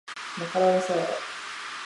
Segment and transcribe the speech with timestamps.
[0.39, 1.07] マカロニサラダ